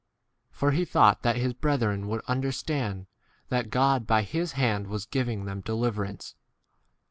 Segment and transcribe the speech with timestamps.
[0.49, 3.05] For he thought that his brethren would understand
[3.49, 6.33] that God by his hand was giving them deliverance.